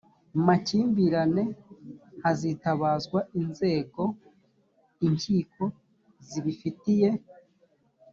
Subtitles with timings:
[0.45, 1.43] makimbirane
[2.23, 4.03] hazitabazwa inzego
[5.05, 5.63] inkiko
[6.27, 7.09] zibifitiye